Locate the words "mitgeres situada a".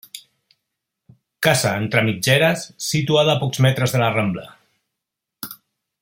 2.07-3.39